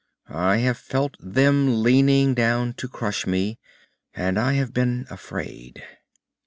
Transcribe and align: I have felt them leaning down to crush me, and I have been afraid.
I 0.29 0.57
have 0.57 0.79
felt 0.79 1.15
them 1.19 1.83
leaning 1.83 2.33
down 2.33 2.73
to 2.77 2.87
crush 2.87 3.27
me, 3.27 3.59
and 4.15 4.39
I 4.39 4.53
have 4.53 4.73
been 4.73 5.05
afraid. 5.11 5.83